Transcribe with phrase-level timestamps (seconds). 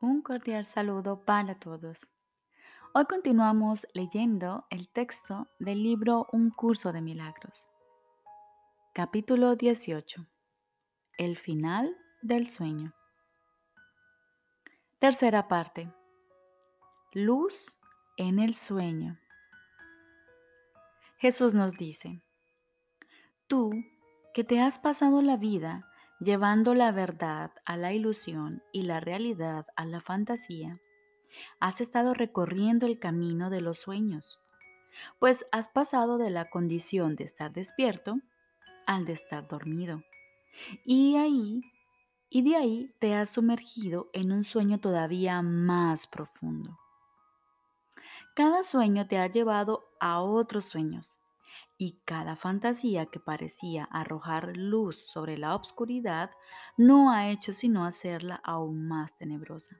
[0.00, 2.06] Un cordial saludo para todos.
[2.94, 7.66] Hoy continuamos leyendo el texto del libro Un curso de milagros.
[8.94, 10.24] Capítulo 18.
[11.18, 12.94] El final del sueño.
[15.00, 15.92] Tercera parte.
[17.12, 17.80] Luz
[18.16, 19.18] en el sueño.
[21.16, 22.22] Jesús nos dice,
[23.48, 23.72] tú
[24.32, 29.66] que te has pasado la vida llevando la verdad a la ilusión y la realidad
[29.76, 30.80] a la fantasía,
[31.60, 34.38] has estado recorriendo el camino de los sueños,
[35.18, 38.18] pues has pasado de la condición de estar despierto
[38.86, 40.02] al de estar dormido.
[40.84, 41.16] Y
[42.30, 46.78] y de ahí te has sumergido en un sueño todavía más profundo.
[48.34, 51.17] Cada sueño te ha llevado a otros sueños
[51.78, 56.32] y cada fantasía que parecía arrojar luz sobre la obscuridad
[56.76, 59.78] no ha hecho sino hacerla aún más tenebrosa.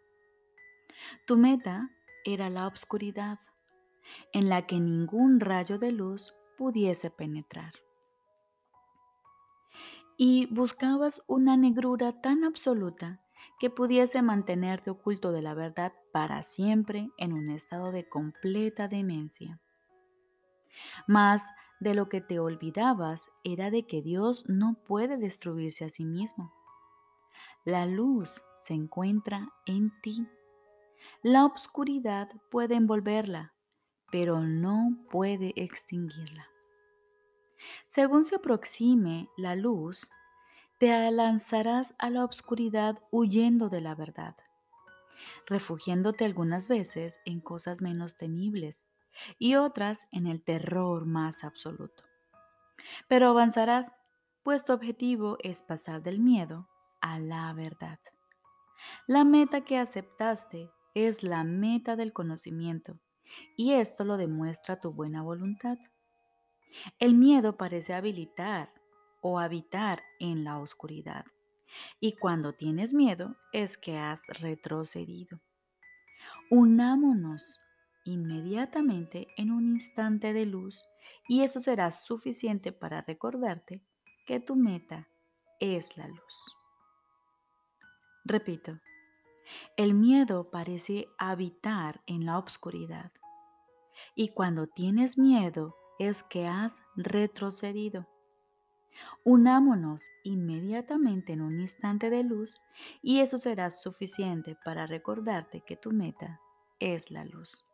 [1.26, 1.91] Tu meta
[2.24, 3.41] era la obscuridad,
[4.32, 7.72] en la que ningún rayo de luz pudiese penetrar.
[10.16, 13.20] Y buscabas una negrura tan absoluta
[13.58, 19.60] que pudiese mantenerte oculto de la verdad para siempre en un estado de completa demencia.
[21.06, 21.46] Mas
[21.80, 26.52] de lo que te olvidabas era de que Dios no puede destruirse a sí mismo.
[27.64, 30.26] La luz se encuentra en ti.
[31.22, 33.52] La obscuridad puede envolverla,
[34.10, 36.48] pero no puede extinguirla.
[37.86, 40.10] Según se aproxime la luz,
[40.78, 44.36] te lanzarás a la obscuridad huyendo de la verdad,
[45.46, 48.84] refugiándote algunas veces en cosas menos temibles
[49.38, 52.02] y otras en el terror más absoluto.
[53.08, 54.02] Pero avanzarás,
[54.42, 56.69] pues tu objetivo es pasar del miedo
[57.00, 57.98] a la verdad.
[59.06, 62.98] La meta que aceptaste es la meta del conocimiento,
[63.56, 65.78] y esto lo demuestra tu buena voluntad.
[66.98, 68.72] El miedo parece habilitar
[69.21, 71.25] o habitar en la oscuridad,
[72.00, 75.41] y cuando tienes miedo es que has retrocedido.
[76.50, 77.60] Unámonos
[78.08, 80.82] inmediatamente en un instante de luz
[81.28, 83.82] y eso será suficiente para recordarte
[84.26, 85.08] que tu meta
[85.60, 86.56] es la luz.
[88.24, 88.78] Repito,
[89.76, 93.12] el miedo parece habitar en la oscuridad
[94.14, 98.06] y cuando tienes miedo es que has retrocedido.
[99.24, 102.60] Unámonos inmediatamente en un instante de luz
[103.02, 106.41] y eso será suficiente para recordarte que tu meta
[106.80, 107.68] es la luz.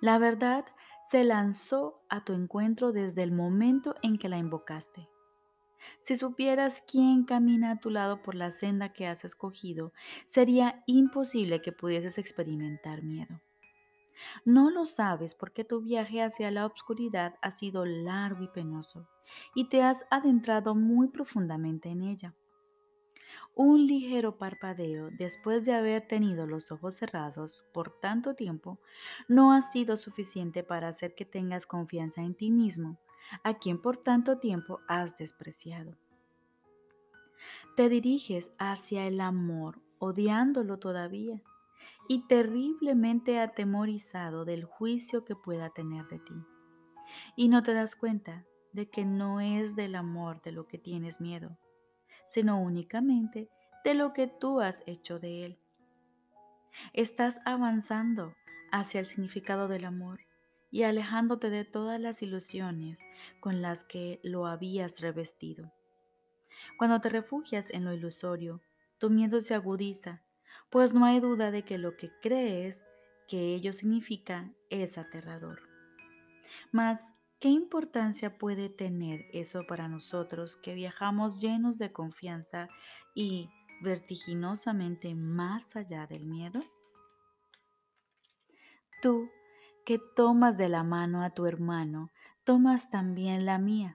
[0.00, 0.64] La verdad
[1.10, 5.08] se lanzó a tu encuentro desde el momento en que la invocaste.
[6.00, 9.92] Si supieras quién camina a tu lado por la senda que has escogido,
[10.26, 13.40] sería imposible que pudieses experimentar miedo.
[14.44, 19.08] No lo sabes porque tu viaje hacia la oscuridad ha sido largo y penoso,
[19.54, 22.34] y te has adentrado muy profundamente en ella.
[23.60, 28.78] Un ligero parpadeo después de haber tenido los ojos cerrados por tanto tiempo
[29.26, 33.00] no ha sido suficiente para hacer que tengas confianza en ti mismo,
[33.42, 35.96] a quien por tanto tiempo has despreciado.
[37.74, 41.42] Te diriges hacia el amor, odiándolo todavía,
[42.06, 46.34] y terriblemente atemorizado del juicio que pueda tener de ti.
[47.34, 51.20] Y no te das cuenta de que no es del amor de lo que tienes
[51.20, 51.58] miedo,
[52.28, 53.48] sino únicamente
[53.84, 55.58] de lo que tú has hecho de él.
[56.92, 58.34] Estás avanzando
[58.70, 60.20] hacia el significado del amor
[60.70, 63.00] y alejándote de todas las ilusiones
[63.40, 65.72] con las que lo habías revestido.
[66.76, 68.60] Cuando te refugias en lo ilusorio,
[68.98, 70.22] tu miedo se agudiza,
[70.70, 72.84] pues no hay duda de que lo que crees
[73.28, 75.62] que ello significa es aterrador.
[76.72, 77.06] Mas
[77.40, 82.68] ¿Qué importancia puede tener eso para nosotros que viajamos llenos de confianza
[83.14, 83.48] y
[83.80, 86.58] vertiginosamente más allá del miedo?
[89.00, 89.30] Tú
[89.86, 92.10] que tomas de la mano a tu hermano,
[92.42, 93.94] tomas también la mía,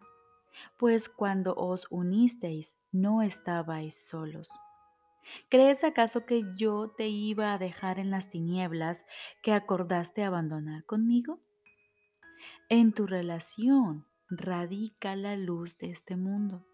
[0.77, 4.49] pues cuando os unisteis no estabais solos.
[5.49, 9.05] ¿Crees acaso que yo te iba a dejar en las tinieblas
[9.41, 11.41] que acordaste abandonar conmigo?
[12.75, 16.65] En tu relación radica la luz de este mundo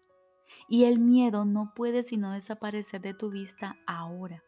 [0.66, 4.42] y el miedo no puede sino desaparecer de tu vista ahora.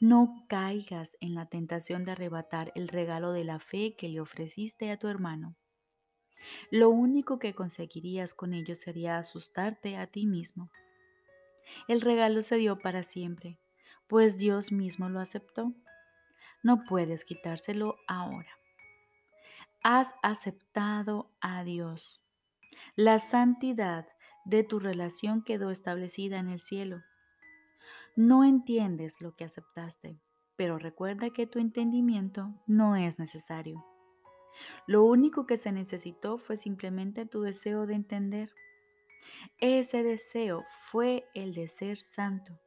[0.00, 4.90] No caigas en la tentación de arrebatar el regalo de la fe que le ofreciste
[4.90, 5.56] a tu hermano.
[6.70, 10.70] Lo único que conseguirías con ello sería asustarte a ti mismo.
[11.86, 13.58] El regalo se dio para siempre,
[14.08, 15.74] pues Dios mismo lo aceptó.
[16.62, 18.59] No puedes quitárselo ahora.
[19.82, 22.20] Has aceptado a Dios.
[22.96, 24.06] La santidad
[24.44, 27.00] de tu relación quedó establecida en el cielo.
[28.14, 30.20] No entiendes lo que aceptaste,
[30.56, 33.82] pero recuerda que tu entendimiento no es necesario.
[34.86, 38.50] Lo único que se necesitó fue simplemente tu deseo de entender.
[39.60, 42.60] Ese deseo fue el de ser santo.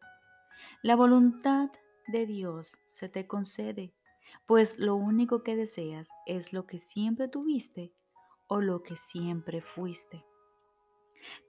[0.82, 1.70] La voluntad
[2.08, 3.94] de Dios se te concede,
[4.46, 7.94] pues lo único que deseas es lo que siempre tuviste
[8.48, 10.26] o lo que siempre fuiste.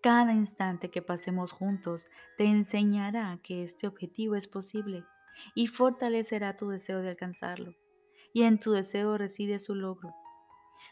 [0.00, 2.08] Cada instante que pasemos juntos
[2.38, 5.04] te enseñará que este objetivo es posible
[5.54, 7.74] y fortalecerá tu deseo de alcanzarlo.
[8.32, 10.14] Y en tu deseo reside su logro.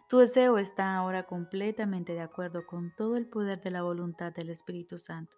[0.08, 4.50] Tu deseo está ahora completamente de acuerdo con todo el poder de la voluntad del
[4.50, 5.36] Espíritu Santo.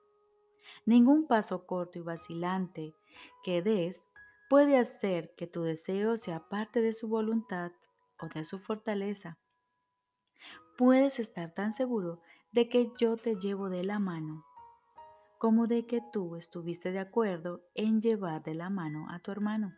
[0.86, 2.94] Ningún paso corto y vacilante
[3.42, 4.08] que des
[4.48, 7.72] puede hacer que tu deseo sea parte de su voluntad
[8.20, 9.38] o de su fortaleza.
[10.76, 12.20] Puedes estar tan seguro
[12.52, 14.44] de que yo te llevo de la mano
[15.44, 19.74] como de que tú estuviste de acuerdo en llevar de la mano a tu hermano.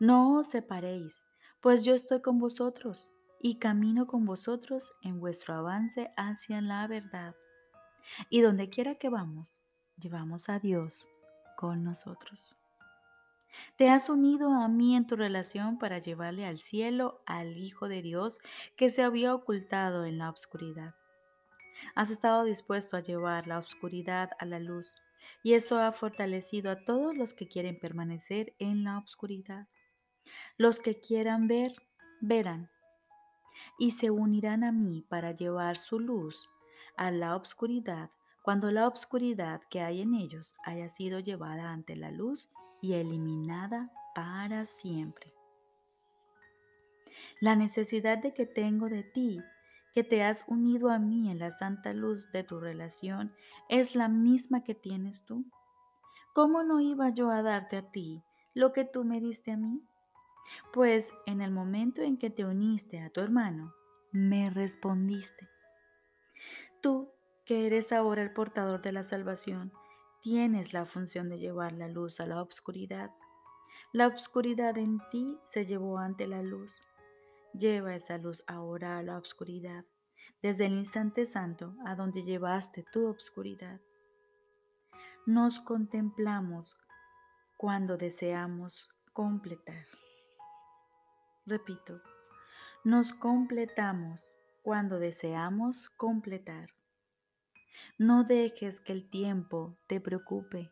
[0.00, 1.26] No os separéis,
[1.60, 7.34] pues yo estoy con vosotros y camino con vosotros en vuestro avance hacia la verdad.
[8.30, 9.60] Y donde quiera que vamos,
[9.98, 11.06] llevamos a Dios
[11.58, 12.56] con nosotros.
[13.76, 18.02] Te has unido a mí en tu relación para llevarle al cielo al Hijo de
[18.02, 18.38] Dios
[18.76, 20.94] que se había ocultado en la oscuridad.
[21.94, 24.94] Has estado dispuesto a llevar la oscuridad a la luz
[25.42, 29.66] y eso ha fortalecido a todos los que quieren permanecer en la oscuridad.
[30.56, 31.74] Los que quieran ver,
[32.20, 32.70] verán
[33.78, 36.48] y se unirán a mí para llevar su luz
[36.96, 38.10] a la obscuridad
[38.42, 42.48] cuando la obscuridad que hay en ellos haya sido llevada ante la luz
[42.82, 45.32] y eliminada para siempre.
[47.40, 49.40] La necesidad de que tengo de ti,
[49.94, 53.32] que te has unido a mí en la santa luz de tu relación,
[53.68, 55.44] es la misma que tienes tú.
[56.34, 58.22] ¿Cómo no iba yo a darte a ti
[58.54, 59.82] lo que tú me diste a mí?
[60.72, 63.72] Pues en el momento en que te uniste a tu hermano,
[64.10, 65.48] me respondiste.
[66.80, 67.10] Tú,
[67.44, 69.72] que eres ahora el portador de la salvación,
[70.22, 73.10] tienes la función de llevar la luz a la obscuridad.
[73.92, 76.80] La obscuridad en ti se llevó ante la luz.
[77.52, 79.84] Lleva esa luz ahora a la obscuridad,
[80.40, 83.80] desde el instante santo a donde llevaste tu obscuridad.
[85.26, 86.76] Nos contemplamos
[87.58, 89.86] cuando deseamos completar.
[91.46, 92.00] Repito,
[92.84, 96.70] nos completamos cuando deseamos completar.
[97.98, 100.70] No dejes que el tiempo te preocupe,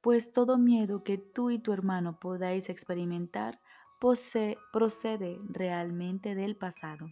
[0.00, 3.60] pues todo miedo que tú y tu hermano podáis experimentar
[4.72, 7.10] procede realmente del pasado.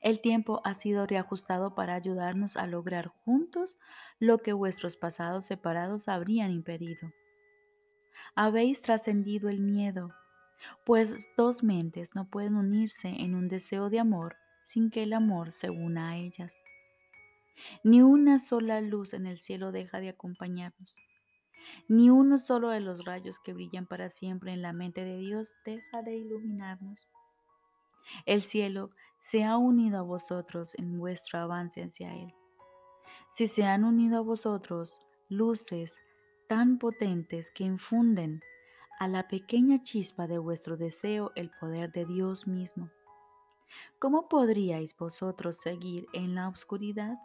[0.00, 3.78] El tiempo ha sido reajustado para ayudarnos a lograr juntos
[4.18, 7.12] lo que vuestros pasados separados habrían impedido.
[8.34, 10.12] Habéis trascendido el miedo,
[10.84, 15.52] pues dos mentes no pueden unirse en un deseo de amor sin que el amor
[15.52, 16.54] se una a ellas.
[17.82, 20.96] Ni una sola luz en el cielo deja de acompañarnos.
[21.88, 25.54] Ni uno solo de los rayos que brillan para siempre en la mente de Dios
[25.64, 27.08] deja de iluminarnos.
[28.26, 32.34] El cielo se ha unido a vosotros en vuestro avance hacia Él.
[33.30, 35.96] Si se han unido a vosotros luces
[36.48, 38.42] tan potentes que infunden
[39.00, 42.90] a la pequeña chispa de vuestro deseo el poder de Dios mismo.
[43.98, 47.18] ¿Cómo podríais vosotros seguir en la oscuridad?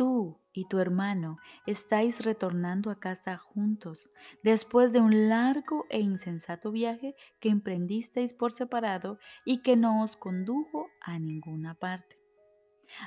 [0.00, 4.08] Tú y tu hermano estáis retornando a casa juntos
[4.42, 10.16] después de un largo e insensato viaje que emprendisteis por separado y que no os
[10.16, 12.18] condujo a ninguna parte.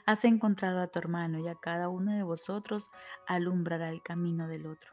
[0.06, 2.92] Has encontrado a tu hermano y a cada uno de vosotros
[3.26, 4.92] alumbrará el camino del otro.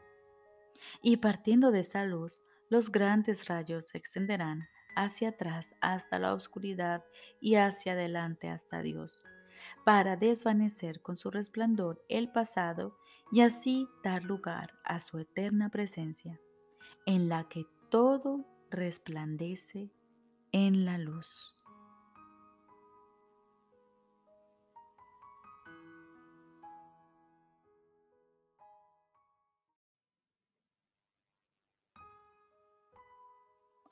[1.02, 2.40] Y partiendo de esa luz,
[2.70, 7.04] los grandes rayos se extenderán hacia atrás hasta la oscuridad
[7.42, 9.22] y hacia adelante hasta Dios,
[9.84, 12.96] para desvanecer con su resplandor el pasado
[13.32, 16.40] y así dar lugar a su eterna presencia,
[17.06, 19.90] en la que todo resplandece
[20.52, 21.54] en la luz.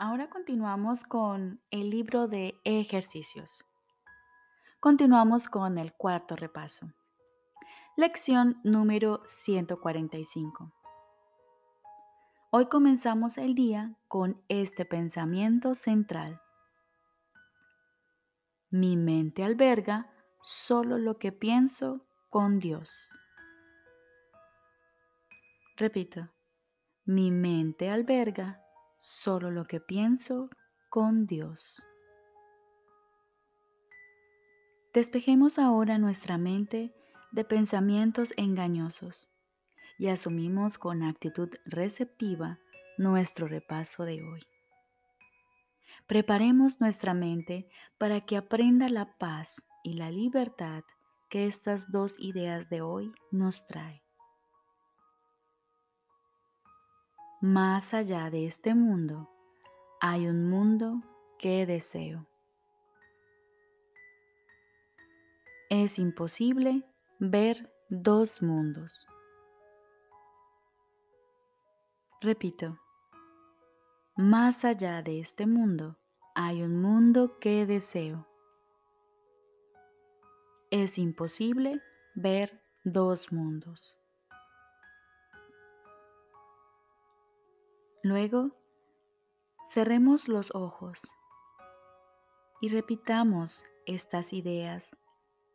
[0.00, 3.67] Ahora continuamos con el libro de ejercicios.
[4.80, 6.92] Continuamos con el cuarto repaso.
[7.96, 10.72] Lección número 145.
[12.52, 16.40] Hoy comenzamos el día con este pensamiento central.
[18.70, 23.18] Mi mente alberga solo lo que pienso con Dios.
[25.76, 26.28] Repito,
[27.04, 28.62] mi mente alberga
[29.00, 30.48] solo lo que pienso
[30.88, 31.82] con Dios.
[34.94, 36.94] Despejemos ahora nuestra mente
[37.30, 39.30] de pensamientos engañosos
[39.98, 42.58] y asumimos con actitud receptiva
[42.96, 44.40] nuestro repaso de hoy.
[46.06, 47.68] Preparemos nuestra mente
[47.98, 50.84] para que aprenda la paz y la libertad
[51.28, 54.00] que estas dos ideas de hoy nos traen.
[57.42, 59.28] Más allá de este mundo
[60.00, 61.02] hay un mundo
[61.38, 62.26] que deseo.
[65.70, 66.82] Es imposible
[67.18, 69.06] ver dos mundos.
[72.22, 72.78] Repito,
[74.16, 75.98] más allá de este mundo
[76.34, 78.26] hay un mundo que deseo.
[80.70, 81.82] Es imposible
[82.14, 83.98] ver dos mundos.
[88.02, 88.56] Luego,
[89.68, 91.02] cerremos los ojos
[92.62, 94.96] y repitamos estas ideas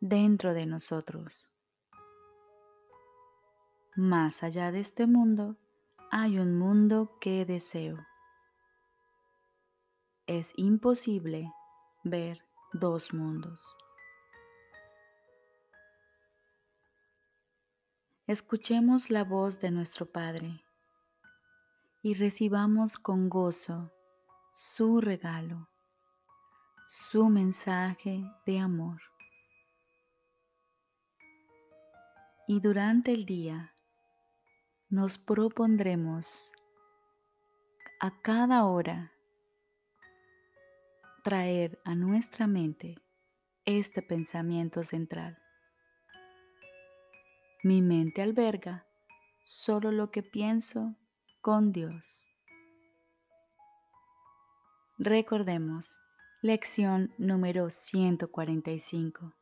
[0.00, 1.50] dentro de nosotros.
[3.96, 5.56] Más allá de este mundo
[6.10, 8.04] hay un mundo que deseo.
[10.26, 11.52] Es imposible
[12.02, 13.76] ver dos mundos.
[18.26, 20.64] Escuchemos la voz de nuestro Padre
[22.02, 23.92] y recibamos con gozo
[24.50, 25.68] su regalo,
[26.84, 29.13] su mensaje de amor.
[32.46, 33.74] Y durante el día
[34.90, 36.52] nos propondremos
[38.00, 39.12] a cada hora
[41.22, 42.98] traer a nuestra mente
[43.64, 45.38] este pensamiento central.
[47.62, 48.86] Mi mente alberga
[49.46, 50.96] solo lo que pienso
[51.40, 52.28] con Dios.
[54.98, 55.96] Recordemos,
[56.42, 59.32] lección número 145.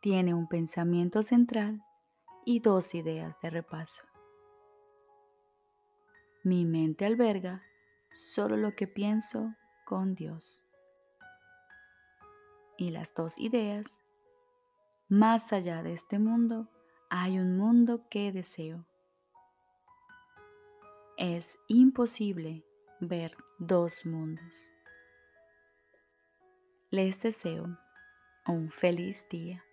[0.00, 1.82] Tiene un pensamiento central
[2.44, 4.04] y dos ideas de repaso.
[6.44, 7.62] Mi mente alberga
[8.14, 10.64] solo lo que pienso con Dios.
[12.76, 14.04] Y las dos ideas,
[15.08, 16.68] más allá de este mundo,
[17.10, 18.86] hay un mundo que deseo
[21.18, 22.64] es imposible
[23.00, 24.72] ver dos mundos.
[26.90, 27.76] Les deseo
[28.46, 29.67] un feliz día.